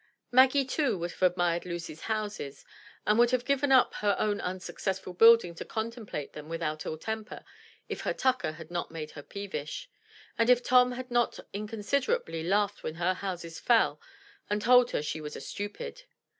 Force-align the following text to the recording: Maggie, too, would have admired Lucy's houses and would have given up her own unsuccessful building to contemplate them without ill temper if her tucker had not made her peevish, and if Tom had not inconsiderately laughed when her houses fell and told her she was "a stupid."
Maggie, 0.31 0.65
too, 0.65 0.97
would 0.97 1.11
have 1.11 1.21
admired 1.21 1.63
Lucy's 1.63 2.01
houses 2.01 2.65
and 3.05 3.19
would 3.19 3.29
have 3.29 3.45
given 3.45 3.71
up 3.71 3.93
her 3.93 4.15
own 4.17 4.41
unsuccessful 4.41 5.13
building 5.13 5.53
to 5.53 5.63
contemplate 5.63 6.33
them 6.33 6.49
without 6.49 6.87
ill 6.87 6.97
temper 6.97 7.43
if 7.87 8.01
her 8.01 8.11
tucker 8.11 8.53
had 8.53 8.71
not 8.71 8.89
made 8.89 9.11
her 9.11 9.21
peevish, 9.21 9.91
and 10.39 10.49
if 10.49 10.63
Tom 10.63 10.93
had 10.93 11.11
not 11.11 11.37
inconsiderately 11.53 12.41
laughed 12.41 12.81
when 12.81 12.95
her 12.95 13.13
houses 13.13 13.59
fell 13.59 14.01
and 14.49 14.63
told 14.63 14.89
her 14.89 15.03
she 15.03 15.21
was 15.21 15.35
"a 15.35 15.39
stupid." 15.41 16.05